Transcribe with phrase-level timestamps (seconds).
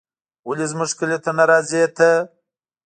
[0.47, 2.09] ولې زموږ کلي ته نه راځې ته